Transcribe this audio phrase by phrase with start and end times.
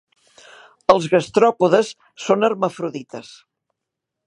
[0.93, 1.91] Els gastròpodes
[2.25, 3.31] són hermafrodites.